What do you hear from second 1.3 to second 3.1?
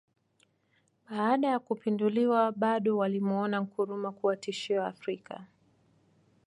ya kupinduliwa bado